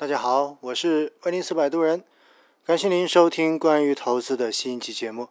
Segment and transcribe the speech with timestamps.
[0.00, 2.04] 大家好，我是威尼斯摆渡人，
[2.64, 5.28] 感谢您收听关于投资的新一期节目。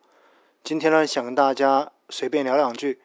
[0.61, 2.99] 今天呢，想跟大家随便聊两句，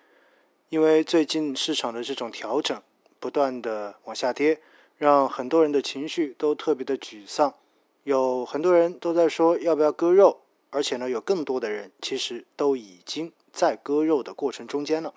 [0.70, 2.82] 因为最近市场的这种调整
[3.20, 4.60] 不断的往下跌，
[4.98, 7.54] 让很多人的情绪都特别的沮丧，
[8.02, 10.40] 有很多人都在说要不要割肉，
[10.70, 15.14] 而且呢，有更多的人其实都已经在割肉的过程中间了。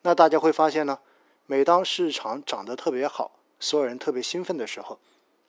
[0.00, 1.00] 那大家会发现呢，
[1.44, 4.98] 每当市场涨得特别好，所有人特别兴奋的时候，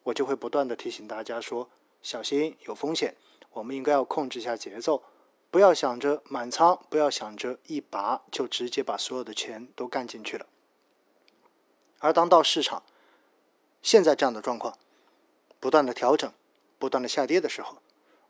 [0.06, 1.70] 我就会不断的提醒大家说，
[2.02, 3.16] 小心有风险，
[3.52, 5.04] 我们应该要控制一下节奏，
[5.50, 10.46] 不要想着满仓，不要想着一拔就直接把所有的钱都干进去了。
[12.00, 12.84] 而当到市场
[13.82, 14.78] 现在这样的状况，
[15.60, 16.32] 不断的调整，
[16.78, 17.78] 不断的下跌的时候，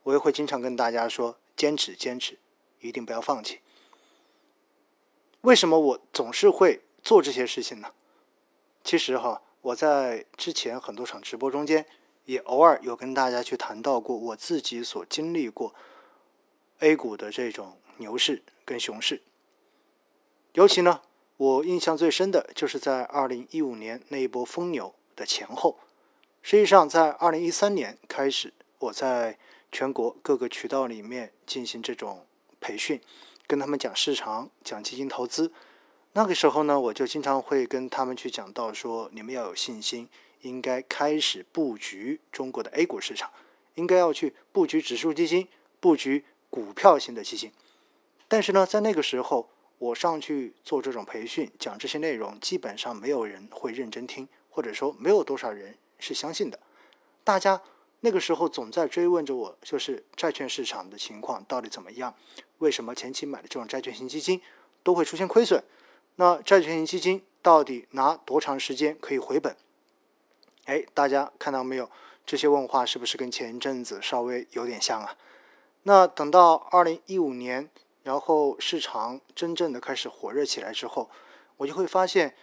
[0.04, 2.40] 我也会经常跟大家说，坚持坚持，
[2.80, 3.60] 一定不要放弃。
[5.42, 7.92] 为什么我总是会做这些事情呢？
[8.84, 11.88] 其实哈，我在之前很多场直播中间，
[12.26, 15.74] 也偶尔有跟大家去谈到过我自己所经历过
[16.82, 19.24] A 股的这种牛市跟熊市。
[20.54, 21.02] 尤其呢，
[21.38, 25.80] 我印象最深的就是在二零一五年那一波疯牛的前后。
[26.44, 29.40] 实际上，在二零一三年开始，我在
[29.72, 32.28] 全国各个渠道里面进行这种
[32.62, 33.02] 培训。
[33.48, 35.52] 跟他们讲市场，讲基金投资，
[36.18, 40.08] 那个时候呢，我就经常会跟他们去讲到说，你们要有信心，
[40.44, 43.30] 应该开始布局中国的 A 股市场，
[43.74, 45.50] 应该要去布局指数基金，
[45.82, 47.52] 布局股票型的基金。
[48.30, 56.58] 但是呢，在那个时候，我上去做这种培训，讲这些内容，基本上没有人会认真听，或者说没有多少人是相信的。
[57.26, 57.62] 大家
[58.00, 62.16] 那个时候总在追问着我，就是债券市场的情况到底怎么样。
[62.60, 64.42] 为什么前期买的这种债券型基金
[64.82, 65.62] 都会出现亏损？
[66.16, 69.56] 那债券型基金到底拿多长时间可以回本？
[70.66, 71.90] 哎，大家看到没有？
[72.26, 75.16] 这些问话是不是跟前一阵子稍微有点像啊？
[75.84, 77.70] 那等到二零一五年，
[78.02, 81.12] 然后市场真正的开始火热起来之后，
[81.58, 82.34] 我就会发现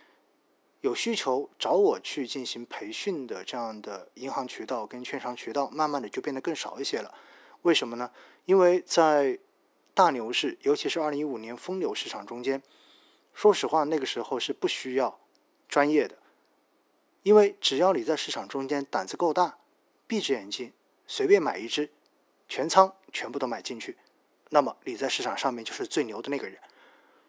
[0.82, 7.12] 有需求找我去进行培训的这样的银行渠道跟券商渠道，慢慢的就变得更少一些了。
[7.62, 8.12] 为什么呢？
[8.44, 9.40] 因为在
[9.94, 12.62] 大牛市，尤其是二零一五年疯牛市场中间，
[13.32, 15.18] 说实话，那个时候是不需要
[15.68, 16.16] 专业的，
[17.22, 19.58] 因为只要你在市场中间胆子够大，
[20.06, 20.72] 闭着眼睛
[21.06, 21.90] 随便买一只，
[22.48, 23.96] 全仓全部都买进去，
[24.50, 26.58] 那么你在市场上面就是最牛的那个人。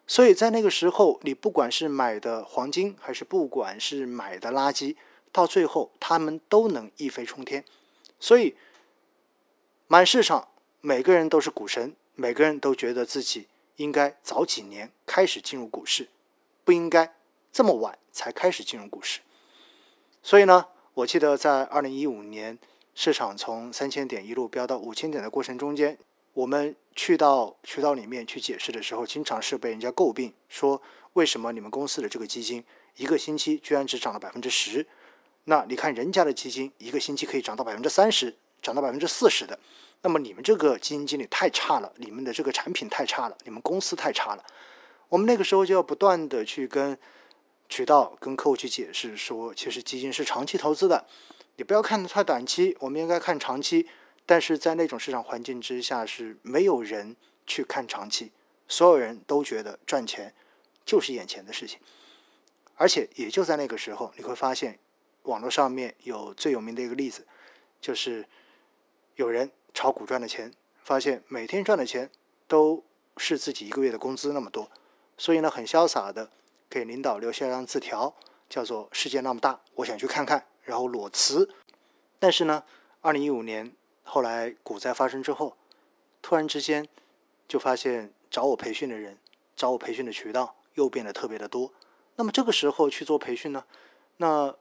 [0.06, 4.96] 所以在那个时候，你不管是买的黄金，还是不管是买的垃圾，
[5.32, 7.64] 到最后他们都能一飞冲天。
[8.20, 8.56] 所以
[9.88, 10.50] 满市场
[10.82, 11.96] 每个人都是股神。
[12.16, 13.48] 每个人都觉得自己
[13.78, 16.10] 应该早几年开始进入股市，
[16.64, 17.16] 不应该
[17.52, 19.22] 这么晚才开始进入股市。
[20.22, 22.58] 所以呢，我记得在二零一五年
[22.96, 25.98] 市场从三千点一路飙到五千点的过程中间，
[26.34, 30.82] 我们去到渠道里面去解释的时候，经常是被人家诟病说，
[31.14, 32.64] 为什么你们公司的这个基金
[32.96, 34.86] 一个星期居然只涨了百分之十？
[35.46, 39.60] 那你看人家的基金一个星期可以涨到百分之三十，涨到百分之四十的。
[40.02, 44.44] 那么你们这个基金经理太差了，你们的这个产品太差了，你们公司太差了。
[45.10, 46.98] 我们那个时候就要不断的去跟
[47.70, 51.06] 渠道、跟客户去解释说，其实基金是长期投资的，
[51.58, 53.88] 你不要看太短期，我们应该看长期。
[54.26, 58.32] 但是在那种市场环境之下，是没有人去看长期，
[58.68, 60.34] 所有人都觉得赚钱
[60.86, 61.78] 就是眼前的事情。
[62.76, 64.80] 而且也就在那个时候，你会发现
[65.24, 67.28] 网络上面有最有名的一个例子，
[67.82, 68.26] 就是
[69.16, 69.52] 有人。
[69.76, 70.54] 炒股赚的钱，
[70.84, 72.12] 发现每天赚的钱
[72.48, 72.84] 都
[73.18, 74.70] 是自己一个月的工资那么多，
[75.18, 76.30] 所以呢，很潇洒的
[76.70, 78.16] 给领导留下一张字条，
[78.48, 81.50] 叫做“世界那么大，我想去看看”，然后裸辞。
[82.20, 82.64] 但是呢，
[83.02, 85.58] 二零一五年后来股灾发生之后，
[86.22, 86.88] 突然之间
[87.48, 89.18] 就发现找我培训的人，
[89.56, 91.74] 找我培训的渠道又变得特别的多。
[92.18, 93.66] 那么这个时候去做培训呢，
[94.18, 94.56] 那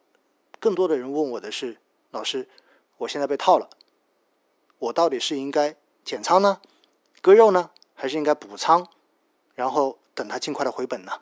[0.58, 1.76] 更多的人问我的是：
[2.12, 2.48] 老师，
[2.96, 3.69] 我现在被套了。
[4.82, 6.61] 我到底是应该减仓呢，
[7.20, 8.84] 割肉呢，还是应该补仓，
[9.55, 11.12] 然后等它尽快的回本呢？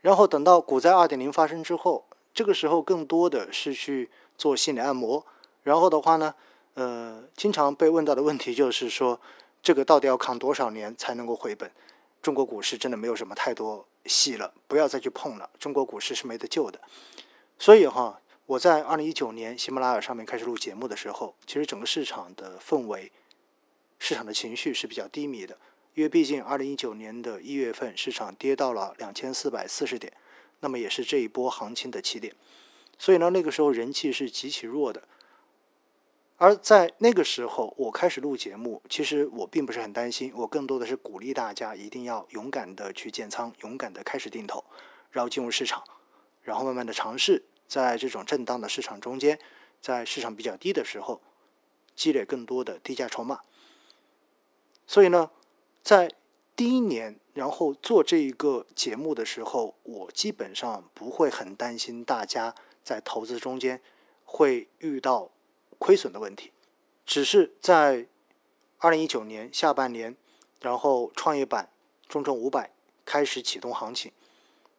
[0.00, 4.08] 然后等到股灾二点零发生之后，这个时候更多的是去
[4.38, 5.26] 做心理按摩。
[5.64, 6.34] 然后的话呢，
[6.72, 9.20] 呃，经常被问到的问题就是说，
[9.62, 11.70] 这个到底要扛多少年才能够回本？
[12.22, 16.80] 中国股市真的没有什么太多戏了，不要再去碰了，中国股市是没得救的。
[17.58, 18.18] 所以哈。
[18.46, 23.10] 我在二零一九年喜马拉雅上面开始录节目的时候，其实整个市场的氛围、
[23.98, 25.58] 市场的情绪是比较低迷的，
[25.94, 30.12] 因为毕竟二零一九年的一月份市场跌到了两千四百四十点，
[30.60, 32.32] 那么也是这一波行情的起点。
[32.96, 35.02] 所以呢，那个时候人气是极其弱的。
[36.36, 44.62] 而在那个时候，我开始录节目，其实我并不是很担心，我更多的是鼓励大家一定要勇敢的去建仓，勇敢的开始定投，
[45.10, 45.82] 然后进入市场，
[46.42, 49.38] 然后慢慢的尝试在这种震荡的市场中间，
[49.80, 51.20] 在市场比较低的时候，
[51.94, 53.40] 积累更多的低价筹码。
[54.86, 55.30] 所以呢，
[55.82, 56.12] 在
[56.54, 63.80] 第一年，然后做这一个节目的时候，我基本上不会很担心大家在投资中间
[64.24, 65.30] 会遇到。
[65.78, 66.52] 亏损的问题，
[67.04, 68.06] 只是在
[68.78, 70.16] 二零一九年下半年，
[70.62, 71.68] 然后创业板、
[72.08, 72.70] 中证五百
[73.04, 74.10] 开始启动行情。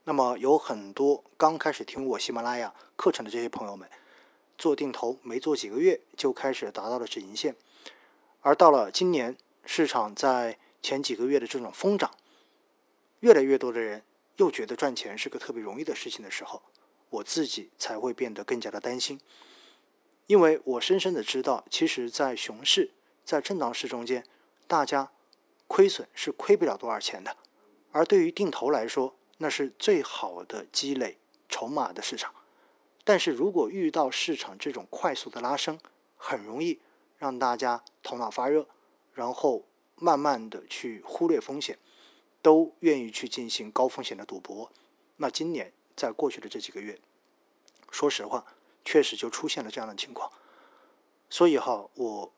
[0.08, 3.90] 那么有很多刚开始听我喜马拉雅课程的这些朋友们，
[4.58, 7.58] 做定投没做几个月就开始达到了止盈线。
[8.40, 12.10] 而到了今年，市场在前几个月的这种疯涨，
[13.20, 14.02] 越来越多的人
[14.38, 16.62] 又觉得赚钱是个特别容易的事情的时候，
[17.10, 19.20] 我自己才会变得更加的担心。
[20.28, 22.92] 因为我深深的知道，其实，在熊市、
[23.26, 24.24] 在震荡市中间，
[24.68, 25.12] 大家
[25.68, 27.36] 亏损是亏不了多少钱的。
[27.92, 31.18] 而对于定投来说，那是最好的积累
[31.48, 32.34] 筹码的市场。
[33.04, 35.80] 但是如果遇到市场这种快速的拉升，
[36.16, 36.80] 很容易
[37.18, 38.68] 让大家头脑发热，
[39.14, 41.78] 然后慢慢的去忽略风险，
[42.42, 44.72] 都愿意去进行高风险的赌博。
[45.18, 47.00] 那今年在过去的这几个月，
[47.92, 48.46] 说实话。
[48.90, 50.32] 确实就出现了这样的情况，
[51.30, 52.34] 所以哈，我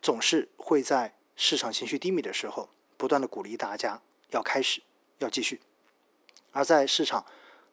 [0.00, 4.00] 总是会在市场情绪低迷的时候，不断的鼓励大家
[4.30, 4.80] 要开始，
[5.18, 5.56] 要继续；
[6.52, 7.24] 而在市场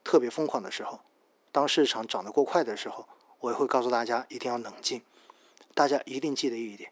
[0.03, 0.99] 特别疯狂的时候，
[1.51, 3.07] 当市场涨得过快的时候，
[3.39, 5.01] 我也会告诉大家一定要冷静。
[5.73, 6.91] 大家一定记得一点：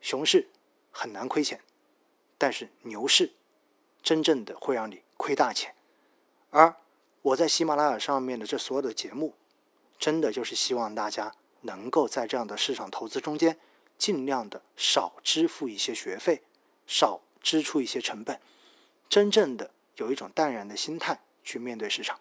[0.00, 0.48] 熊市
[0.90, 1.60] 很难亏钱，
[2.36, 3.32] 但是牛市
[4.02, 5.74] 真正的会让你亏大钱。
[6.50, 6.76] 而
[7.22, 9.34] 我在喜马拉雅上面的这所有的节目。
[9.96, 13.58] 真的就是希望大家能够在这样的市场投资中间，
[13.96, 16.42] 尽量的少支付一些学费，
[16.84, 18.38] 少支出一些成本，
[19.08, 22.20] 真正的有一种淡然的心态去面对市场。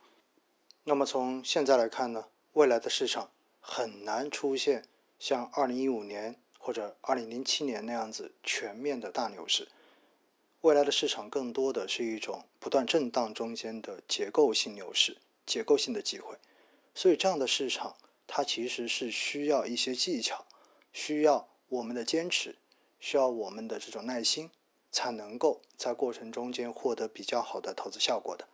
[0.84, 4.84] 那么从现在来看呢，未来的市场很难出现
[5.18, 9.68] 像二零一五年或者二零零七年那样子全面的大牛市。
[10.62, 16.38] 未来的市场更多的是一种不断震荡中间的结构性牛市，结构性的机会。
[16.96, 17.98] 所以，这样的市场，
[18.28, 20.46] 它其实是需要一些技巧，
[20.94, 22.56] 需要我们的坚持，
[23.00, 24.52] 需要我们的这种耐心，
[24.94, 28.48] 才能够在过程中间获得比较好的投资效果的。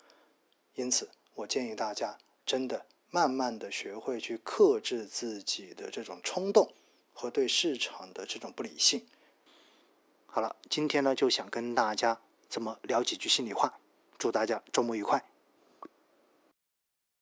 [0.74, 6.74] 因此，我建议大家真的慢慢的学会去克制自己的这种冲动
[7.14, 9.06] 和对市场的这种不理性。
[10.26, 13.80] 好了，今天呢就想跟大家这么聊几句心里话，
[14.18, 15.24] 祝大家周末愉快。